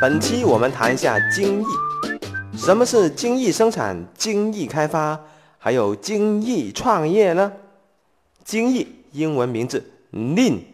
[0.00, 1.64] 本期我们谈一下精益。
[2.56, 5.20] 什么是精益生产、精益开发，
[5.58, 7.52] 还有精益创业呢？
[8.44, 9.82] 精益英文名字
[10.12, 10.66] Lean，L-E-A-N，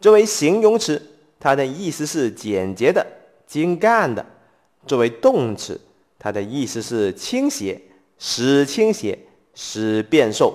[0.00, 1.00] 作为形容词，
[1.38, 3.06] 它的意思是简洁的、
[3.46, 4.24] 精干的；
[4.84, 5.80] 作为动词，
[6.18, 7.80] 它的意思是倾斜、
[8.18, 9.16] 使倾斜、
[9.54, 10.52] 使变瘦。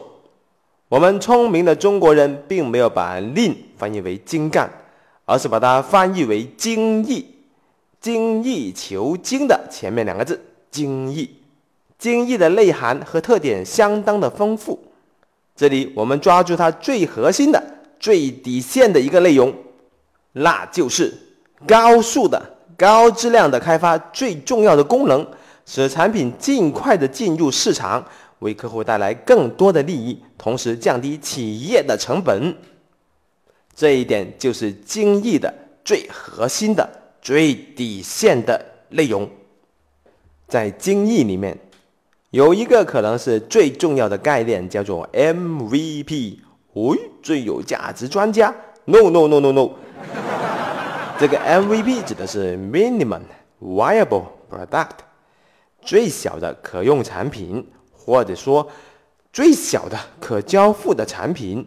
[0.90, 4.70] 我们聪明的中国人并没有把 Lean 翻译为精干。
[5.30, 7.24] 而是把它翻译为精益，
[8.02, 11.30] 精益求精的前面两个字，精益，
[12.00, 14.80] 精益的内涵和特点相当的丰富。
[15.56, 17.64] 这里我们抓住它最核心的、
[18.00, 19.54] 最底线的一个内容，
[20.32, 21.16] 那就是
[21.68, 22.42] 高速的、
[22.76, 25.24] 高质量的开发最重要的功能，
[25.64, 28.04] 使产品尽快的进入市场，
[28.40, 32.56] 为客户带来更多的利益，同时降低企业的成本。
[33.80, 35.54] 这一点就是精益的
[35.86, 36.86] 最核心的、
[37.22, 39.30] 最底线的内容。
[40.50, 41.58] 在精益里面，
[42.32, 46.40] 有一个可能是最重要的概念，叫做 MVP。
[46.74, 49.70] 哦，最有价值专家？No No No No No。
[51.18, 53.22] 这个 MVP 指的是 Minimum
[53.62, 54.90] Viable Product，
[55.82, 58.70] 最小的可用产品，或者说
[59.32, 61.66] 最小的可交付的产品。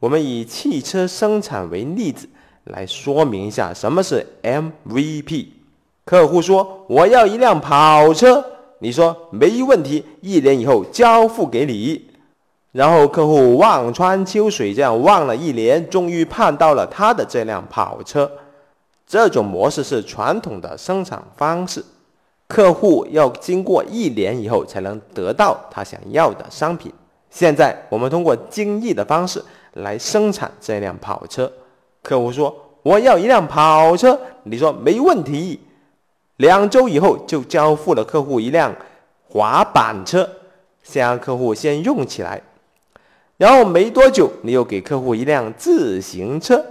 [0.00, 2.26] 我们以汽车生产为例子
[2.64, 5.48] 来说明一下什么是 MVP。
[6.06, 8.42] 客户说：“我要一辆跑车。”
[8.80, 12.08] 你说：“没问题，一年以后交付给你。”
[12.72, 18.30] 然后客户望穿秋水，这样望了一年，终于盼到了他的这辆跑车。
[19.06, 21.84] 这种模式是传统的生产方式，
[22.48, 26.90] 客户要经过一年以后才能得到他想要的商品。
[27.28, 29.44] 现在我们通过精益的方式。
[29.74, 31.50] 来生产这辆跑车，
[32.02, 35.60] 客户说我要一辆跑车，你说没问题，
[36.36, 38.74] 两周以后就交付了客户一辆
[39.28, 40.28] 滑板车，
[40.82, 42.42] 先让客户先用起来，
[43.36, 46.64] 然后没多久你又给客户一辆自行车，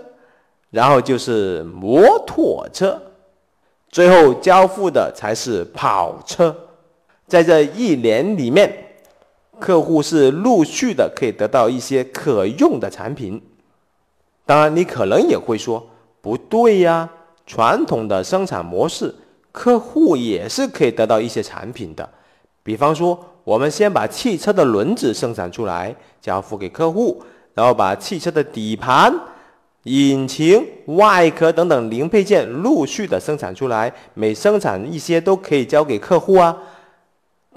[0.70, 3.02] 然后就是摩托车，
[3.90, 6.56] 最后交付的才是跑车，
[7.28, 8.86] 在这一年里面。
[9.60, 13.42] 客户是陆续的可以得到一些可用的产品，
[14.46, 15.86] 当然你可能也会说
[16.22, 17.08] 不对呀，
[17.46, 19.14] 传统的生产模式，
[19.52, 22.10] 客户也是可以得到一些产品的，
[22.64, 27.22] 比方说我们先把汽车的轮子生产出来，交付给客户，
[27.54, 29.14] 然后把汽车的底盘、
[29.84, 36.58] 引擎、外壳等等零配件陆续的生产出来，每生产一些都可以交给客户啊，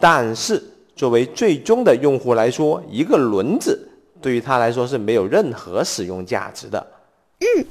[0.01, 0.72] 但是。
[1.03, 3.89] 作为最终的用户来说，一个轮子
[4.21, 6.87] 对于他来说是没有任何使用价值的。
[7.41, 7.67] 嗯，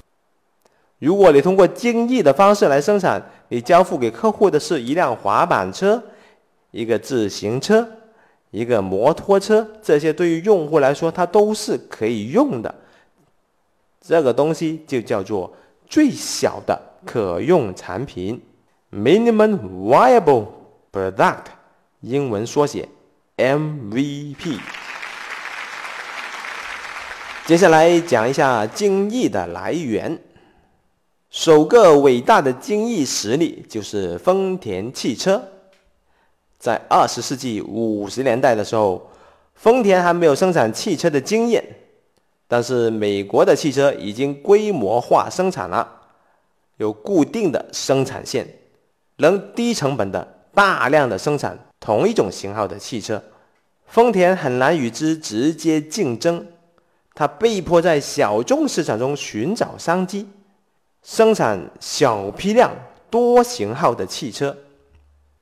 [0.99, 6.03] 如果你通过精益的方式来生产，你交付给客户的是一辆滑板车、
[6.71, 7.87] 一个自行车、
[8.49, 12.75] 一个摩托车，这些对于用户来说，它都是可以用的。
[14.01, 15.49] 这个东西就叫做
[15.87, 18.41] 最小的可用产品
[18.91, 20.47] （Minimum Viable
[20.91, 21.45] Product），
[22.01, 22.89] 英文缩写。
[23.41, 24.59] MVP。
[27.47, 30.21] 接下来讲一下精益的来源。
[31.31, 35.41] 首个伟大的精益实例就是丰田汽车。
[36.59, 39.09] 在二十世纪五十年代的时候，
[39.55, 41.63] 丰田还没有生产汽车的经验，
[42.47, 46.01] 但是美国的汽车已经规模化生产了，
[46.77, 48.47] 有固定的生产线，
[49.15, 53.23] 能低成本的大量的生产同一种型号的汽车。
[53.91, 56.47] 丰田很难与之直接竞争，
[57.13, 60.29] 它被迫在小众市场中寻找商机，
[61.03, 62.71] 生产小批量、
[63.09, 64.55] 多型号的汽车。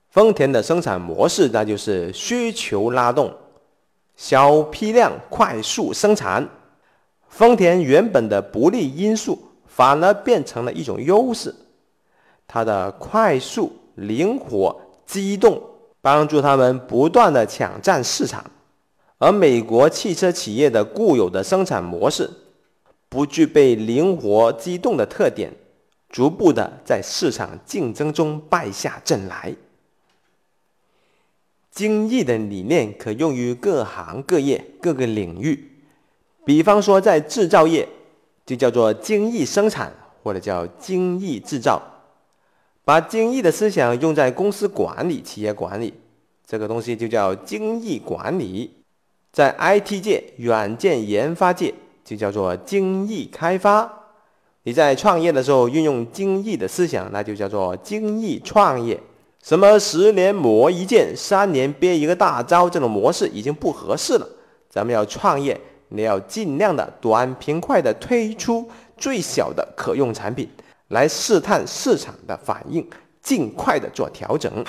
[0.09, 3.31] 丰田的生产模式那就是需求拉动，
[4.15, 6.49] 小批量快速生产。
[7.27, 11.53] 丰田原本的不利因素反而变成了一种优势，
[12.47, 14.75] 它的快速、灵活、
[15.05, 15.61] 机动。
[16.01, 18.49] 帮助他们不断的抢占市场，
[19.17, 22.29] 而美国汽车企业的固有的生产模式
[23.09, 25.51] 不具备灵活机动的特点，
[26.09, 29.55] 逐步的在市场竞争中败下阵来。
[31.71, 35.69] 精益的理念可用于各行各业各个领域，
[36.45, 37.87] 比方说在制造业
[38.45, 39.93] 就叫做精益生产，
[40.23, 41.81] 或者叫精益制造。
[42.89, 45.93] 把精益的思想用在公司管理、企业管理，
[46.43, 48.77] 这个东西就叫精益管理。
[49.31, 51.71] 在 IT 界、软件研发界
[52.03, 53.87] 就叫做精益开发。
[54.63, 58.99] 你在创业的时候运用精益的思想，那就叫做精益创业。
[59.43, 64.27] 什么十年磨一剑，三年憋一个大招，这种模式已经不合适了。
[64.67, 70.49] 咱们要创业，你要尽量的短平快的推出最小的可用产品，
[70.89, 72.87] 来试探市场的反应，
[73.21, 74.63] 尽快的做调整。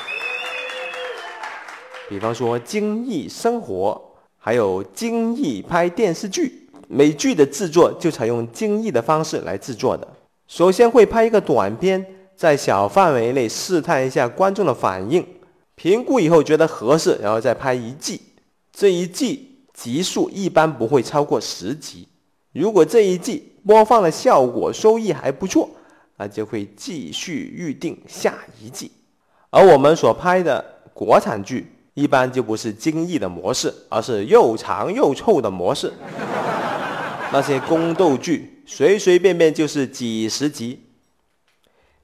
[2.08, 4.00] 比方说精益生活，
[4.38, 6.68] 还有精益拍电视剧。
[6.92, 10.06] 美剧的制作就采用精益的方式来制作的。
[10.48, 15.24] 首先会拍一个短片，在小范围内试探一下观众的反应，
[15.76, 18.20] 评估以后觉得合适，然后再拍一季。
[18.72, 22.08] 这一季集数一般不会超过十集。
[22.52, 25.70] 如果这一季播放的效果收益还不错，
[26.20, 28.92] 那就会继续预定下一季。
[29.48, 30.62] 而我们所拍的
[30.92, 35.90] 国产剧，一般就不是精益的模式，而是又长又臭的模式。
[37.32, 40.80] 那些宫斗剧，随随便便就是几十集。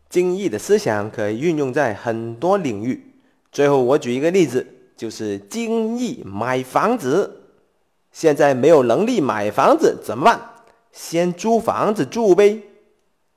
[0.08, 3.12] 精益的思想可以运用在很多领域。
[3.52, 4.66] 最后我举一个例子，
[4.96, 7.42] 就是精益买房子。
[8.12, 10.40] 现在没有能力买房子怎么办？
[10.90, 12.62] 先租房子住呗。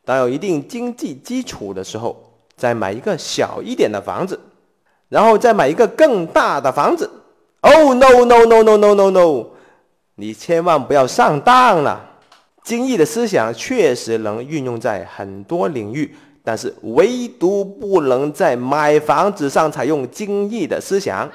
[0.10, 4.40] 当有一定经济基础的时候，再买一个小一点的房子，
[5.08, 7.08] 然后再买一个更大的房子。
[7.62, 9.46] Oh no no no no no no no！
[10.16, 12.04] 你千万不要上当了！
[12.64, 21.30] 精益的思想确实能运用在很多领域，但是唯独不能在买房子上采用精益的思想。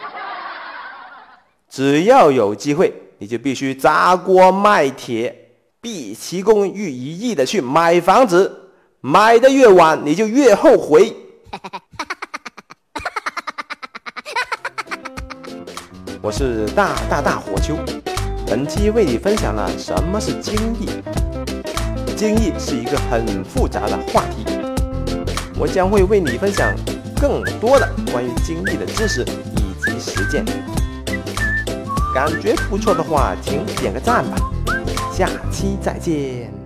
[1.71, 8.63] 只要有机会，你就必须砸锅卖铁，毕其功于一役的去买房子。
[9.07, 11.15] 买的越晚，你就越后悔。
[16.23, 17.77] 我是大大大火球。
[18.47, 20.89] 本期为你分享了什么是精益。
[22.17, 24.47] 精益是一个很复杂的话题，
[25.59, 26.75] 我将会为你分享
[27.21, 30.43] 更多的关于精益的知识以及实践。
[32.15, 34.39] 感觉不错的话，请点个赞吧。
[35.13, 36.64] 下期再见。